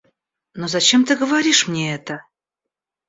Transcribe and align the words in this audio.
Но 0.55 0.67
зачем 0.67 1.05
ты 1.05 1.15
говоришь 1.15 1.67
мне 1.67 1.93
это? 1.93 2.21